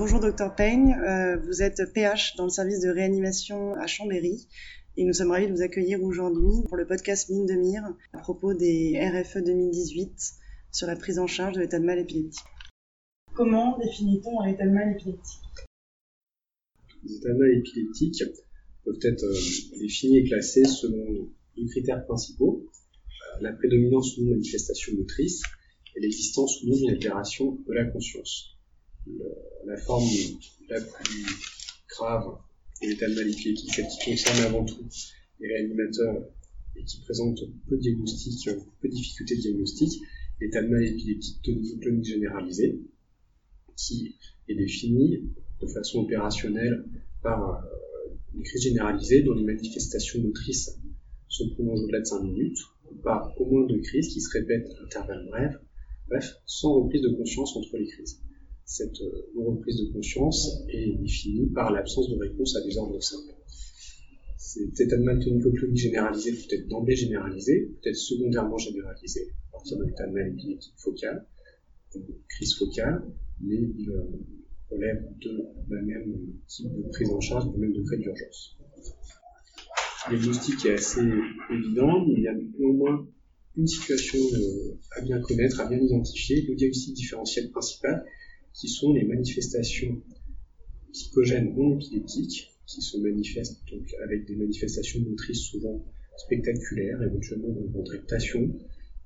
bonjour 0.00 0.18
Dr 0.18 0.54
Payne, 0.56 0.94
euh, 1.06 1.36
vous 1.36 1.60
êtes 1.60 1.82
PH 1.92 2.36
dans 2.36 2.44
le 2.44 2.50
service 2.50 2.80
de 2.80 2.88
réanimation 2.88 3.74
à 3.74 3.86
Chambéry 3.86 4.48
et 4.96 5.04
nous 5.04 5.12
sommes 5.12 5.30
ravis 5.30 5.46
de 5.46 5.52
vous 5.52 5.60
accueillir 5.60 6.02
aujourd'hui 6.02 6.64
pour 6.68 6.78
le 6.78 6.86
podcast 6.86 7.28
Mine 7.28 7.44
de 7.44 7.52
Mire 7.52 7.82
à 8.14 8.18
propos 8.20 8.54
des 8.54 8.98
RFE 8.98 9.44
2018 9.44 10.10
sur 10.72 10.86
la 10.86 10.96
prise 10.96 11.18
en 11.18 11.26
charge 11.26 11.56
de 11.56 11.60
l'état 11.60 11.78
de 11.78 11.84
mal 11.84 11.98
épileptique. 11.98 12.46
Comment 13.34 13.76
définit-on 13.76 14.40
un 14.40 14.46
état 14.46 14.64
de 14.64 14.70
mal 14.70 14.90
épileptique? 14.90 15.68
Les 17.04 17.16
états 17.16 17.34
de 17.34 17.38
mal 17.38 17.58
épileptiques 17.58 18.24
peuvent 18.86 19.00
être 19.02 19.24
euh, 19.24 19.80
définis 19.80 20.16
et 20.16 20.24
classés 20.24 20.64
selon 20.64 21.28
deux 21.58 21.66
critères 21.66 22.06
principaux, 22.06 22.64
euh, 22.64 23.42
la 23.42 23.52
prédominance 23.52 24.16
ou 24.16 24.22
non 24.22 24.30
manifestation 24.30 24.94
motrice 24.96 25.42
et 25.94 26.00
l'existence 26.00 26.62
ou 26.62 26.70
non 26.70 26.76
d'une 26.76 26.90
altération 26.92 27.58
de 27.68 27.74
la 27.74 27.84
conscience 27.84 28.56
la 29.66 29.76
forme 29.76 30.08
la 30.68 30.80
plus 30.80 31.26
grave 31.88 32.38
de 32.82 32.88
l'état 32.88 33.08
de 33.08 33.14
celle 33.14 33.86
qui 33.88 34.10
concerne 34.10 34.44
avant 34.46 34.64
tout 34.64 34.84
les 35.40 35.48
réanimateurs 35.48 36.24
et 36.76 36.84
qui 36.84 37.00
présente 37.00 37.40
peu 37.68 37.76
de 37.76 37.80
diagnostic, 37.80 38.48
peu 38.80 38.88
de 38.88 38.94
difficultés 38.94 39.36
de 39.36 39.40
diagnostic, 39.40 40.02
l'état 40.40 40.62
de 40.62 40.68
mal 40.68 40.84
épileptique 40.84 41.42
tonique 41.42 42.04
généralisé, 42.04 42.80
qui 43.76 44.16
est 44.48 44.54
défini 44.54 45.30
de 45.60 45.66
façon 45.66 46.00
opérationnelle 46.00 46.84
par 47.22 47.64
euh, 47.64 48.14
une 48.34 48.42
crise 48.42 48.62
généralisée 48.62 49.22
dont 49.22 49.34
les 49.34 49.44
manifestations 49.44 50.20
motrices 50.22 50.78
se 51.28 51.44
prolongent 51.44 51.82
au-delà 51.82 52.00
de 52.00 52.06
5 52.06 52.22
minutes, 52.22 52.58
par 53.02 53.32
au 53.40 53.46
moins 53.46 53.66
deux 53.66 53.80
crises 53.80 54.08
qui 54.08 54.20
se 54.20 54.30
répètent 54.30 54.68
à 54.78 54.84
intervalles 54.84 55.26
brefs, 55.26 55.56
bref, 56.08 56.34
sans 56.46 56.74
reprise 56.74 57.02
de 57.02 57.10
conscience 57.10 57.56
entre 57.56 57.76
les 57.76 57.86
crises. 57.86 58.20
Cette 58.70 59.00
euh, 59.00 59.32
reprise 59.34 59.80
de 59.80 59.92
conscience 59.92 60.62
est 60.68 60.92
définie 61.02 61.48
par 61.48 61.72
l'absence 61.72 62.08
de 62.08 62.14
réponse 62.14 62.54
à 62.54 62.60
des 62.60 62.78
ordres 62.78 63.02
simples. 63.02 63.34
Cet 64.38 64.78
état 64.78 64.96
de 64.96 65.02
mal 65.02 65.18
tonico 65.18 65.50
généralisé 65.74 66.30
peut 66.30 66.54
être 66.54 66.68
d'emblée 66.68 66.94
généralisé, 66.94 67.72
peut 67.82 67.88
être 67.88 67.96
secondairement 67.96 68.58
généralisé, 68.58 69.32
à 69.48 69.52
partir 69.54 69.76
d'un 69.76 69.88
état 69.88 70.06
de 70.06 70.12
mal 70.12 70.28
épileptique 70.28 70.74
focal, 70.76 71.26
crise 72.28 72.54
focale, 72.54 73.02
mais 73.40 73.56
il 73.56 73.90
euh, 73.90 74.04
relève 74.70 75.04
de 75.20 75.46
la 75.68 75.82
même 75.82 76.28
type 76.46 76.72
de 76.72 76.88
prise 76.90 77.10
en 77.10 77.20
charge, 77.20 77.50
du 77.50 77.58
même 77.58 77.72
degré 77.72 77.96
d'urgence. 77.96 78.56
Le 80.12 80.16
diagnostic 80.16 80.64
est 80.66 80.74
assez 80.74 81.00
évident, 81.50 82.06
mais 82.06 82.14
il 82.18 82.22
y 82.22 82.28
a 82.28 82.36
au 82.60 82.72
moins 82.72 83.04
une 83.56 83.66
situation 83.66 84.20
euh, 84.20 84.78
à 84.96 85.00
bien 85.00 85.20
connaître, 85.20 85.58
à 85.58 85.68
bien 85.68 85.78
identifier. 85.78 86.42
Le 86.42 86.54
diagnostic 86.54 86.94
différentiel 86.94 87.50
principal, 87.50 88.06
qui 88.52 88.68
sont 88.68 88.92
les 88.92 89.04
manifestations 89.04 90.00
psychogènes 90.92 91.54
non 91.54 91.74
épileptiques, 91.76 92.50
qui 92.66 92.82
se 92.82 92.98
manifestent 92.98 93.60
donc 93.70 93.94
avec 94.04 94.26
des 94.26 94.36
manifestations 94.36 95.00
motrices 95.00 95.42
souvent 95.42 95.82
spectaculaires, 96.16 97.02
éventuellement 97.02 97.48
de 97.48 97.72
contractation, 97.72 98.50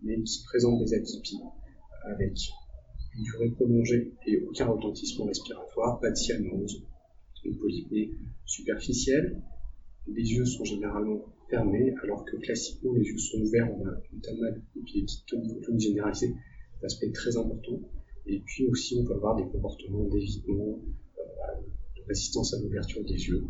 mais 0.02 0.20
qui 0.22 0.42
présentent 0.44 0.84
des 0.84 0.94
atypies 0.94 1.40
avec 2.04 2.32
une 3.16 3.22
durée 3.22 3.50
prolongée 3.50 4.12
et 4.26 4.38
aucun 4.38 4.66
retentissement 4.66 5.26
respiratoire, 5.26 6.00
pas 6.00 6.10
de 6.10 6.16
cyanose, 6.16 6.82
une 7.44 7.56
polypnée 7.58 8.10
superficielle. 8.44 9.40
Les 10.06 10.22
yeux 10.22 10.44
sont 10.44 10.64
généralement 10.64 11.24
fermés, 11.48 11.94
alors 12.02 12.24
que 12.24 12.36
classiquement 12.36 12.92
les 12.94 13.04
yeux 13.04 13.18
sont 13.18 13.38
ouverts. 13.38 13.70
On 13.72 13.86
a 13.86 13.92
une 14.12 14.40
mal 14.40 14.62
épileptique 14.76 15.24
tonique 15.26 15.80
généralisée, 15.80 16.34
aspect 16.82 17.10
très 17.12 17.36
important. 17.36 17.80
Et 18.26 18.40
puis 18.40 18.66
aussi, 18.66 18.96
on 19.00 19.04
peut 19.04 19.14
avoir 19.14 19.36
des 19.36 19.46
comportements 19.46 20.04
d'évitement, 20.04 20.80
euh, 21.18 21.22
de 21.96 22.02
résistance 22.08 22.54
à 22.54 22.60
l'ouverture 22.60 23.02
des 23.02 23.28
yeux. 23.28 23.44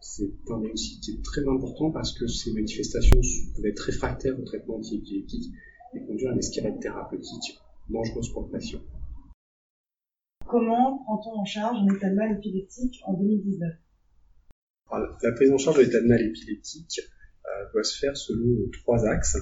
C'est 0.00 0.30
un 0.48 0.58
diagnostic 0.58 1.00
qui 1.00 1.10
est 1.12 1.22
très 1.22 1.46
important 1.46 1.90
parce 1.90 2.12
que 2.12 2.26
ces 2.26 2.52
manifestations 2.52 3.20
peuvent 3.54 3.66
être 3.66 3.80
réfractaires 3.80 4.38
au 4.38 4.44
traitement 4.44 4.76
antiépileptique 4.76 5.52
et 5.94 6.00
conduire 6.04 6.30
à 6.30 6.32
une 6.32 6.38
escalade 6.38 6.80
thérapeutique 6.80 7.58
dangereuse 7.88 8.32
pour 8.32 8.42
le 8.46 8.50
patient. 8.50 8.80
Comment 10.46 11.02
prend-on 11.04 11.40
en 11.40 11.44
charge 11.44 11.78
un 11.78 11.94
état 11.94 12.08
de 12.08 12.14
mal 12.14 12.36
épileptique 12.36 13.00
en 13.04 13.14
2019 13.14 13.74
La 15.22 15.32
prise 15.32 15.50
en 15.50 15.58
charge 15.58 15.78
de 15.78 15.82
l'état 15.82 16.00
de 16.00 16.06
mal 16.06 16.22
épileptique 16.22 17.00
euh, 17.00 17.72
doit 17.72 17.82
se 17.82 17.98
faire 17.98 18.16
selon 18.16 18.70
trois 18.70 19.04
axes. 19.06 19.38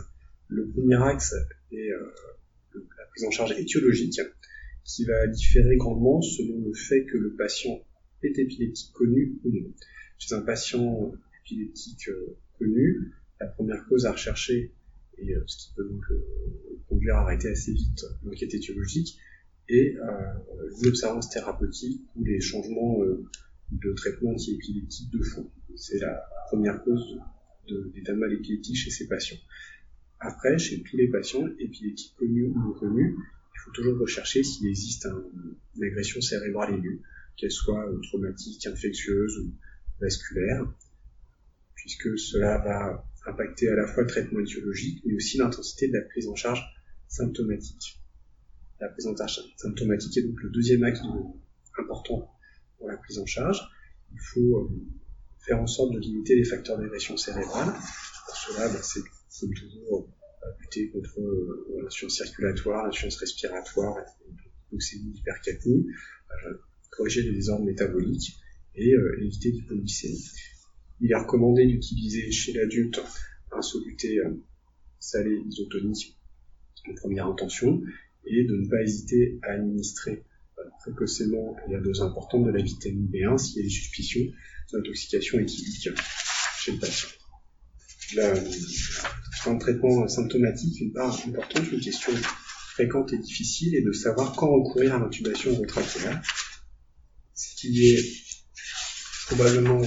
Le 0.48 0.68
premier 0.70 1.02
axe 1.02 1.34
est 1.72 1.90
euh, 1.90 2.14
la 2.74 3.06
prise 3.10 3.24
en 3.24 3.30
charge 3.30 3.52
étiologique, 3.52 4.20
qui 4.84 5.04
va 5.04 5.26
différer 5.26 5.76
grandement 5.76 6.20
selon 6.20 6.60
le 6.66 6.74
fait 6.74 7.04
que 7.04 7.16
le 7.16 7.34
patient 7.34 7.82
est 8.22 8.38
épileptique 8.38 8.92
connu 8.92 9.38
ou 9.44 9.50
non. 9.50 9.72
Chez 10.18 10.34
un 10.34 10.42
patient 10.42 11.12
épileptique 11.42 12.08
euh, 12.08 12.36
connu, 12.58 13.12
la 13.40 13.46
première 13.46 13.84
cause 13.86 14.06
à 14.06 14.12
rechercher, 14.12 14.72
et 15.18 15.34
euh, 15.34 15.42
ce 15.46 15.56
qui 15.58 15.74
peut 15.74 15.88
donc 15.88 16.02
euh, 16.10 16.80
conduire 16.88 17.16
à 17.16 17.22
arrêter 17.22 17.48
assez 17.48 17.72
vite 17.72 18.04
l'enquête 18.24 18.54
étiologique, 18.54 19.18
est 19.70 19.96
l'observance 20.82 21.30
thérapeutique 21.30 22.02
ou 22.16 22.24
les 22.24 22.38
changements 22.38 22.98
de 23.72 23.92
traitement 23.94 24.32
anti-épileptique 24.32 25.10
de 25.10 25.22
fond. 25.22 25.50
C'est 25.74 26.00
la 26.00 26.22
première 26.48 26.84
cause 26.84 27.18
d'état 27.94 28.12
mal 28.12 28.30
épileptique 28.34 28.76
chez 28.76 28.90
ces 28.90 29.08
patients. 29.08 29.38
Après, 30.20 30.58
chez 30.58 30.82
tous 30.82 30.98
les 30.98 31.08
patients 31.08 31.48
épileptiques 31.58 32.14
connus 32.18 32.48
ou 32.48 32.58
non 32.58 32.72
connus, 32.74 33.16
faut 33.64 33.70
toujours 33.70 33.98
rechercher 33.98 34.42
s'il 34.42 34.66
existe 34.68 35.06
une 35.06 35.84
agression 35.84 36.20
cérébrale 36.20 36.74
aiguë, 36.74 37.00
qu'elle 37.36 37.50
soit 37.50 37.84
traumatique, 38.02 38.66
infectieuse 38.66 39.38
ou 39.38 39.52
vasculaire, 40.00 40.66
puisque 41.74 42.18
cela 42.18 42.58
va 42.58 43.06
impacter 43.26 43.68
à 43.68 43.74
la 43.74 43.86
fois 43.86 44.02
le 44.02 44.08
traitement 44.08 44.40
étiologique, 44.40 45.02
mais 45.06 45.14
aussi 45.14 45.38
l'intensité 45.38 45.88
de 45.88 45.94
la 45.94 46.02
prise 46.02 46.28
en 46.28 46.34
charge 46.34 46.62
symptomatique. 47.08 48.00
La 48.80 48.88
prise 48.88 49.06
en 49.06 49.16
charge 49.16 49.40
symptomatique 49.56 50.16
est 50.18 50.22
donc 50.22 50.40
le 50.42 50.50
deuxième 50.50 50.84
axe 50.84 51.00
important 51.78 52.30
pour 52.78 52.88
la 52.88 52.96
prise 52.96 53.18
en 53.18 53.26
charge. 53.26 53.60
Il 54.12 54.20
faut 54.20 54.58
euh, 54.58 54.68
faire 55.46 55.58
en 55.58 55.66
sorte 55.66 55.94
de 55.94 56.00
limiter 56.00 56.36
les 56.36 56.44
facteurs 56.44 56.78
d'agression 56.78 57.16
cérébrale. 57.16 57.72
Pour 58.26 58.36
cela, 58.36 58.68
ben, 58.68 58.80
c'est 58.82 59.48
toujours 59.48 60.08
lutter 60.60 60.90
contre 60.90 61.20
euh, 61.20 61.80
l'insuffisance 61.82 62.16
circulatoire, 62.16 62.84
l'insuffisance 62.86 63.16
respiratoire, 63.16 63.96
l'hypercapnie, 64.72 65.86
euh, 66.46 66.54
corriger 66.90 67.22
les 67.22 67.32
désordres 67.32 67.64
métaboliques 67.64 68.36
et 68.74 68.92
euh, 68.92 69.20
éviter 69.20 69.50
l'hypoglycémie. 69.50 70.30
Il 71.00 71.10
est 71.10 71.16
recommandé 71.16 71.66
d'utiliser 71.66 72.30
chez 72.30 72.52
l'adulte 72.52 73.00
un 73.52 73.62
soluté 73.62 74.20
salé 74.98 75.42
isotonique 75.46 76.16
en 76.88 76.94
première 76.94 77.26
intention 77.26 77.82
et 78.24 78.44
de 78.44 78.56
ne 78.56 78.68
pas 78.68 78.80
hésiter 78.82 79.38
à 79.42 79.52
administrer 79.52 80.24
précocement 80.80 81.56
et 81.68 81.74
à 81.74 81.80
dose 81.80 82.00
importante 82.00 82.46
de 82.46 82.50
la 82.50 82.62
vitamine 82.62 83.08
B1 83.08 83.38
s'il 83.38 83.56
y 83.56 83.60
a 83.60 83.62
des 83.64 83.68
suspicions 83.68 84.32
d'intoxication 84.72 85.38
éthylique 85.40 85.88
chez 86.58 86.72
le 86.72 86.78
patient 86.78 87.08
un 89.46 89.56
traitement 89.56 90.06
symptomatique, 90.08 90.80
une 90.80 90.92
part 90.92 91.18
importante, 91.26 91.70
une 91.72 91.80
question 91.80 92.12
fréquente 92.74 93.12
et 93.12 93.18
difficile 93.18 93.74
est 93.76 93.82
de 93.82 93.92
savoir 93.92 94.34
quand 94.34 94.50
recourir 94.50 94.94
à 94.94 94.98
l'intubation 94.98 95.52
ventriculaire, 95.52 96.22
ce 97.34 97.56
qui 97.56 97.86
est 97.86 98.04
probablement 99.26 99.82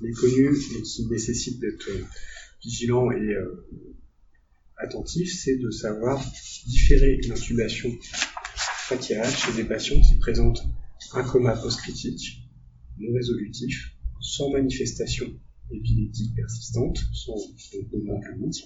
méconnu 0.00 0.56
et 0.76 0.82
qui 0.82 1.06
nécessite 1.06 1.60
d'être 1.60 1.90
vigilant 2.62 3.10
et 3.10 3.34
euh, 3.34 3.66
attentif, 4.76 5.32
c'est 5.32 5.56
de 5.56 5.70
savoir 5.70 6.24
différer 6.66 7.18
une 7.22 7.32
intubation 7.32 7.90
chez 9.00 9.52
des 9.54 9.64
patients 9.64 10.00
qui 10.00 10.14
présentent 10.14 10.62
un 11.12 11.22
coma 11.22 11.54
post-critique 11.56 12.42
non 12.98 13.12
résolutif, 13.12 13.94
sans 14.20 14.50
manifestation 14.50 15.26
épileptique 15.70 16.34
persistante, 16.34 16.98
sans 17.12 17.36
mouvement 17.92 18.20
clinique, 18.20 18.64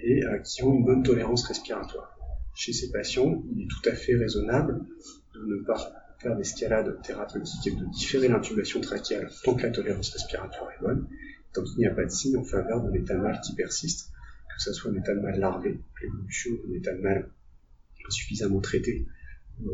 et 0.00 0.24
euh, 0.24 0.38
qui 0.38 0.62
ont 0.62 0.74
une 0.74 0.84
bonne 0.84 1.02
tolérance 1.02 1.44
respiratoire. 1.46 2.16
Chez 2.54 2.72
ces 2.72 2.90
patients, 2.90 3.42
il 3.52 3.62
est 3.62 3.68
tout 3.68 3.88
à 3.88 3.94
fait 3.94 4.16
raisonnable 4.16 4.84
de 5.34 5.44
ne 5.44 5.64
pas 5.64 5.92
faire 6.18 6.36
d'escalade 6.36 7.00
thérapeutique 7.02 7.66
et 7.66 7.70
de 7.70 7.84
différer 7.86 8.28
l'intubation 8.28 8.80
trachéale 8.80 9.30
tant 9.44 9.54
que 9.54 9.62
la 9.62 9.70
tolérance 9.70 10.10
respiratoire 10.10 10.70
est 10.72 10.82
bonne, 10.82 11.08
tant 11.52 11.62
qu'il 11.62 11.78
n'y 11.78 11.86
a 11.86 11.94
pas 11.94 12.04
de 12.04 12.10
signe 12.10 12.36
en 12.36 12.44
faveur 12.44 12.82
d'un 12.82 12.92
état 12.92 13.14
de 13.14 13.20
mal 13.20 13.40
qui 13.44 13.54
persiste, 13.54 14.10
que 14.56 14.62
ce 14.62 14.72
soit 14.72 14.90
un 14.90 14.94
état 14.94 15.14
de 15.14 15.20
mal 15.20 15.38
larvé, 15.38 15.78
l'évolution 16.02 16.50
d'un 16.64 16.74
état 16.74 16.94
de 16.94 17.00
mal 17.00 17.30
insuffisamment 18.08 18.60
traité, 18.60 19.06
euh, 19.64 19.68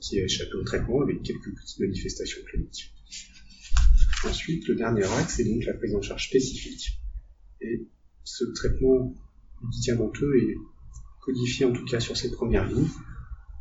qui 0.00 0.20
a 0.20 0.24
échappé 0.24 0.54
au 0.54 0.64
traitement 0.64 1.02
avec 1.02 1.22
quelques 1.22 1.54
petites 1.54 1.80
manifestations 1.80 2.42
cliniques. 2.46 2.92
Ensuite, 4.24 4.66
le 4.68 4.74
dernier 4.74 5.04
axe 5.04 5.38
est 5.40 5.44
donc 5.44 5.64
la 5.64 5.74
prise 5.74 5.94
en 5.94 6.02
charge 6.02 6.28
spécifique. 6.28 7.00
Et 7.60 7.86
ce 8.24 8.44
traitement 8.54 9.14
médicamenteux 9.66 10.36
est 10.36 10.56
codifié 11.20 11.66
en 11.66 11.72
tout 11.72 11.84
cas 11.84 12.00
sur 12.00 12.16
ces 12.16 12.30
premières 12.30 12.66
lignes. 12.68 12.88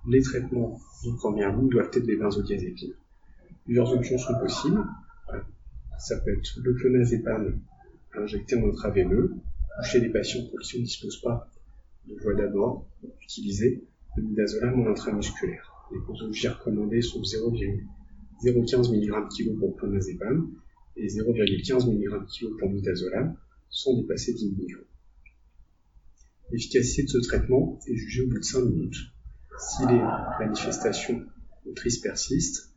Les 0.08 0.22
traitements 0.22 0.80
de 1.04 1.12
première 1.16 1.56
ligne 1.56 1.70
doivent 1.70 1.90
être 1.94 2.06
des 2.06 2.16
benzodiazépines. 2.16 2.94
Plusieurs 3.66 3.92
options 3.92 4.18
sont 4.18 4.40
possibles. 4.40 4.84
Ça 5.98 6.18
peut 6.20 6.38
être 6.38 6.60
le 6.62 6.74
clonazepam 6.74 7.60
injecté 8.18 8.56
en 8.58 8.70
intraveineux, 8.70 9.34
ou 9.34 9.84
chez 9.84 10.00
les 10.00 10.10
patients 10.10 10.46
pour 10.50 10.60
qui 10.60 10.78
on 10.78 10.80
ne 10.80 10.86
dispose 10.86 11.22
pas 11.22 11.50
de 12.08 12.16
voie 12.22 12.36
d'abord, 12.36 12.88
utiliser 13.22 13.84
le 14.16 14.24
midazolam 14.24 14.80
en 14.82 14.88
intramusculaire. 14.92 15.72
Les 15.92 16.00
posologies 16.00 16.48
recommandées 16.48 17.02
sont 17.02 17.24
0,015 17.24 18.92
mg 18.92 19.12
kg 19.30 19.58
pour 19.60 19.76
clonazepam 19.76 20.52
et 20.96 21.08
0,15 21.08 21.90
mg 21.90 22.26
kg 22.28 22.58
pour 22.60 22.70
midazolam, 22.70 23.36
sans 23.70 23.96
dépasser 23.96 24.34
10 24.34 24.52
mg. 24.52 24.78
L'efficacité 26.52 27.04
de 27.04 27.10
ce 27.10 27.18
traitement 27.20 27.80
est 27.88 27.96
jugée 27.96 28.22
au 28.22 28.28
bout 28.28 28.40
de 28.40 28.44
5 28.44 28.62
minutes. 28.62 28.98
Si 29.60 29.82
les 29.88 30.02
manifestations 30.40 31.26
motrices 31.66 31.98
persistent, 31.98 32.70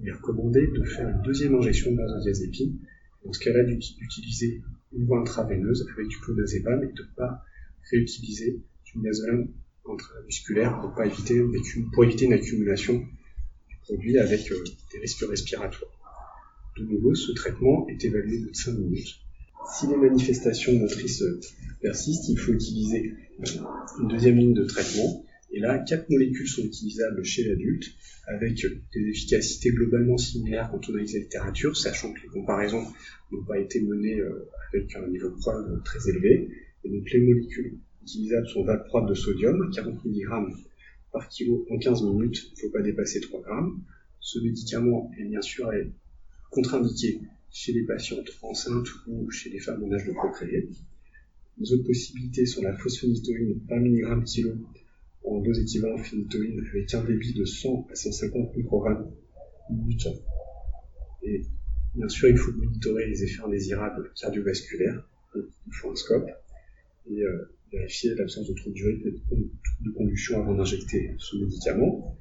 il 0.00 0.08
est 0.08 0.12
recommandé 0.12 0.66
de 0.66 0.84
faire 0.84 1.08
une 1.08 1.22
deuxième 1.22 1.54
injection 1.56 1.90
de 1.90 1.96
benzodiazépine, 1.96 2.78
dans 3.24 3.32
ce 3.32 3.40
cas-là 3.40 3.64
d'utiliser 3.64 4.62
une 4.92 5.06
voie 5.06 5.20
intraveineuse 5.20 5.86
avec 5.92 6.06
du 6.06 6.18
clonazepam 6.18 6.84
et 6.84 6.92
de 6.92 7.02
ne 7.02 7.14
pas 7.16 7.42
réutiliser 7.90 8.62
du 8.84 8.98
midazolam 8.98 9.48
intramusculaire 9.90 10.80
pour, 10.80 11.02
éviter, 11.02 11.42
pour 11.92 12.04
éviter 12.04 12.26
une 12.26 12.34
accumulation 12.34 12.94
du 13.68 13.76
produit 13.82 14.18
avec 14.18 14.50
euh, 14.52 14.64
des 14.92 15.00
risques 15.00 15.24
respiratoires. 15.28 15.90
De 16.76 16.84
nouveau, 16.84 17.14
ce 17.14 17.32
traitement 17.32 17.88
est 17.88 18.04
évalué 18.04 18.38
de 18.38 18.50
5 18.52 18.72
minutes. 18.72 19.20
Si 19.66 19.86
les 19.86 19.96
manifestations 19.96 20.72
motrices 20.78 21.22
persistent, 21.80 22.28
il 22.28 22.38
faut 22.38 22.52
utiliser 22.52 23.14
une 24.00 24.08
deuxième 24.08 24.36
ligne 24.36 24.54
de 24.54 24.64
traitement. 24.64 25.24
Et 25.50 25.60
là, 25.60 25.78
quatre 25.78 26.10
molécules 26.10 26.48
sont 26.48 26.62
utilisables 26.62 27.24
chez 27.24 27.44
l'adulte, 27.44 27.84
avec 28.26 28.54
des 28.94 29.08
efficacités 29.08 29.70
globalement 29.70 30.18
similaires 30.18 30.70
quand 30.70 30.88
on 30.88 30.92
analyse 30.92 31.14
la 31.14 31.20
littérature, 31.20 31.76
sachant 31.76 32.12
que 32.12 32.20
les 32.22 32.28
comparaisons 32.28 32.84
n'ont 33.32 33.44
pas 33.44 33.58
été 33.58 33.80
menées 33.80 34.20
euh, 34.20 34.48
avec 34.72 34.94
un 34.96 35.08
niveau 35.08 35.30
de 35.30 35.36
preuve 35.36 35.82
très 35.84 36.08
élevé. 36.10 36.50
Et 36.84 36.90
donc 36.90 37.10
les 37.10 37.20
molécules 37.20 37.78
utilisables 38.02 38.46
sont 38.48 38.64
valproate 38.64 39.08
de 39.08 39.14
sodium, 39.14 39.70
40 39.74 40.04
mg 40.04 40.28
par 41.12 41.28
kilo 41.28 41.66
en 41.70 41.78
15 41.78 42.02
minutes, 42.02 42.50
il 42.50 42.52
ne 42.52 42.60
faut 42.60 42.70
pas 42.70 42.82
dépasser 42.82 43.20
3 43.20 43.40
grammes. 43.40 43.82
Ce 44.20 44.38
médicament 44.40 45.10
est 45.18 45.24
bien 45.24 45.40
sûr 45.40 45.70
contre-indiqué 46.50 47.20
chez 47.58 47.72
les 47.72 47.82
patientes 47.82 48.30
enceintes 48.42 48.86
ou 49.08 49.28
chez 49.32 49.50
les 49.50 49.58
femmes 49.58 49.82
en 49.82 49.92
âge 49.92 50.06
de 50.06 50.12
procréer. 50.12 50.68
Les 51.58 51.72
autres 51.72 51.88
possibilités 51.88 52.46
sont 52.46 52.62
la 52.62 52.72
phosphonitoïne 52.76 53.60
20 53.68 53.80
mg 53.80 54.24
kg 54.24 54.52
en 55.24 55.40
dose 55.40 55.58
équivalente 55.58 56.04
phénitoïne 56.04 56.64
avec 56.70 56.94
un 56.94 57.02
débit 57.02 57.34
de 57.34 57.44
100 57.44 57.88
à 57.90 57.96
150 57.96 58.56
microgrammes 58.56 59.10
minute. 59.70 60.06
Et 61.24 61.42
bien 61.96 62.08
sûr, 62.08 62.28
il 62.28 62.36
faut 62.36 62.52
monitorer 62.52 63.06
les 63.08 63.24
effets 63.24 63.42
indésirables 63.42 64.12
cardiovasculaires, 64.14 65.02
il 65.34 65.72
faut 65.72 65.90
un 65.90 65.96
scope, 65.96 66.30
et 67.10 67.22
euh, 67.24 67.50
vérifier 67.72 68.14
l'absence 68.14 68.46
de 68.46 68.54
troubles 68.54 68.76
du 68.76 68.86
rythme 68.86 69.10
de 69.80 69.90
conduction 69.90 70.40
avant 70.40 70.54
d'injecter 70.54 71.10
ce 71.18 71.36
médicament. 71.36 72.16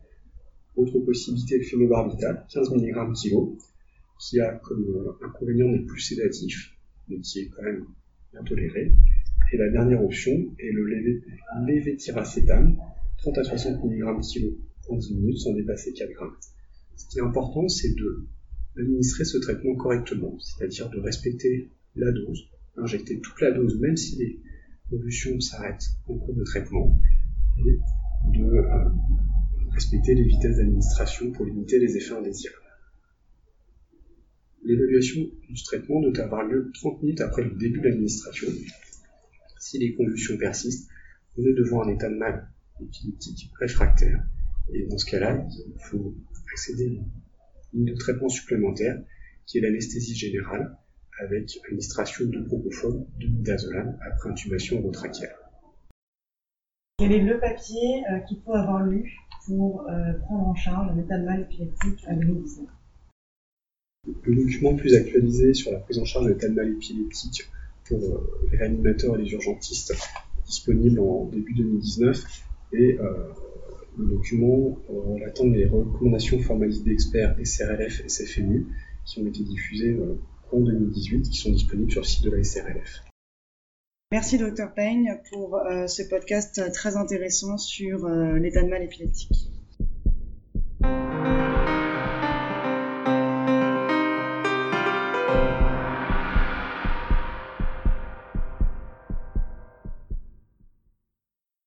Autre 0.75 0.97
possibilité, 0.99 1.59
le 1.59 1.63
phénobarbital, 1.63 2.47
15 2.51 2.71
mg 2.71 3.13
kg, 3.13 3.55
qui 4.19 4.39
a 4.39 4.53
comme 4.53 4.83
euh, 4.83 5.25
inconvénient 5.25 5.71
d'être 5.71 5.85
plus 5.85 6.01
sédatif, 6.01 6.75
mais 7.07 7.19
qui 7.19 7.39
est 7.39 7.49
quand 7.49 7.63
même 7.63 7.85
bien 8.31 8.43
toléré. 8.43 8.93
Et 9.53 9.57
la 9.57 9.69
dernière 9.69 10.03
option 10.03 10.33
est 10.59 10.71
le 10.71 10.85
lévétiracétam, 11.65 12.77
30 13.19 13.37
à 13.37 13.43
60 13.43 13.83
mg 13.83 14.21
kg 14.21 14.57
en 14.89 14.97
10 14.97 15.15
minutes 15.15 15.39
sans 15.39 15.53
dépasser 15.53 15.93
4 15.93 16.11
grammes. 16.11 16.35
Ce 16.95 17.07
qui 17.07 17.19
est 17.19 17.21
important, 17.21 17.67
c'est 17.67 17.95
de 17.95 18.27
administrer 18.77 19.25
ce 19.25 19.37
traitement 19.37 19.75
correctement, 19.75 20.37
c'est-à-dire 20.39 20.89
de 20.89 20.99
respecter 20.99 21.71
la 21.95 22.11
dose, 22.11 22.47
injecter 22.77 23.19
toute 23.19 23.41
la 23.41 23.51
dose, 23.51 23.79
même 23.79 23.97
si 23.97 24.17
les 24.17 24.39
évolutions 24.91 25.39
s'arrêtent 25.39 25.87
en 26.07 26.17
cours 26.17 26.35
de 26.35 26.43
traitement, 26.43 26.99
et 27.65 27.79
de 28.37 28.43
euh, 28.43 28.89
respecter 29.71 30.13
les 30.13 30.23
vitesses 30.23 30.57
d'administration 30.57 31.31
pour 31.31 31.45
limiter 31.45 31.79
les 31.79 31.97
effets 31.97 32.13
indésirables. 32.13 32.66
L'évaluation 34.67 35.21
du 35.49 35.63
traitement 35.63 36.01
doit 36.01 36.19
avoir 36.19 36.43
lieu 36.43 36.69
30 36.73 37.01
minutes 37.01 37.21
après 37.21 37.41
le 37.41 37.51
début 37.51 37.79
de 37.79 37.87
l'administration. 37.87 38.49
Si 39.57 39.79
les 39.79 39.95
convulsions 39.95 40.37
persistent, 40.37 40.89
vous 41.37 41.47
êtes 41.47 41.55
devant 41.55 41.83
un 41.83 41.87
état 41.87 42.09
de 42.09 42.15
mal 42.15 42.49
épileptique 42.81 43.49
réfractaire. 43.61 44.21
Et 44.73 44.85
dans 44.87 44.97
ce 44.97 45.09
cas-là, 45.09 45.47
il 45.49 45.79
faut 45.79 46.13
accéder 46.51 46.99
à 46.99 47.77
une 47.77 47.97
traitement 47.97 48.27
supplémentaire 48.27 49.01
qui 49.45 49.59
est 49.59 49.61
l'anesthésie 49.61 50.15
générale 50.15 50.77
avec 51.21 51.49
administration 51.69 52.25
de 52.25 52.41
propofol 52.41 53.05
de 53.21 53.27
midazolam 53.27 53.97
après 54.05 54.31
intubation 54.31 54.79
endotrachéale. 54.79 55.33
Quel 56.97 57.13
est 57.13 57.21
le 57.21 57.39
papier 57.39 58.03
euh, 58.11 58.19
qu'il 58.27 58.41
faut 58.41 58.53
avoir 58.53 58.83
lu 58.83 59.15
pour 59.45 59.87
euh, 59.87 60.11
prendre 60.25 60.47
en 60.47 60.55
charge 60.55 60.91
un 60.91 60.99
état 60.99 61.17
de 61.17 61.23
mal 61.23 61.41
épileptique 61.43 62.03
à 62.05 62.15
2019 62.15 62.67
le 64.23 64.35
document 64.35 64.75
plus 64.75 64.95
actualisé 64.95 65.53
sur 65.53 65.71
la 65.71 65.79
prise 65.79 65.99
en 65.99 66.05
charge 66.05 66.25
de 66.25 66.31
l'état 66.31 66.47
de 66.47 66.53
mal 66.53 66.69
épileptique 66.69 67.49
pour 67.85 67.99
euh, 67.99 68.49
les 68.51 68.57
réanimateurs 68.57 69.15
et 69.15 69.23
les 69.23 69.31
urgentistes 69.31 69.93
disponible 70.45 70.99
en 70.99 71.25
début 71.25 71.53
2019 71.53 72.23
et 72.73 72.97
euh, 72.99 73.29
le 73.97 74.05
document 74.05 74.77
relatant 74.87 75.45
les 75.45 75.65
recommandations 75.65 76.39
formalisées 76.39 76.83
d'experts 76.83 77.35
SRLF 77.43 78.01
et 78.01 78.07
CFMU 78.07 78.67
qui 79.05 79.19
ont 79.19 79.27
été 79.27 79.43
diffusées 79.43 79.91
euh, 79.91 80.19
en 80.51 80.61
2018 80.61 81.29
qui 81.29 81.37
sont 81.37 81.51
disponibles 81.51 81.91
sur 81.91 82.01
le 82.01 82.07
site 82.07 82.23
de 82.23 82.31
la 82.31 82.43
SRLF. 82.43 83.03
Merci 84.11 84.37
Dr 84.37 84.73
Peigne 84.73 85.19
pour 85.29 85.59
ce 85.87 86.01
podcast 86.07 86.61
très 86.71 86.95
intéressant 86.95 87.57
sur 87.57 88.07
l'état 88.07 88.63
de 88.63 88.69
mal 88.69 88.81
épileptique. 88.81 89.49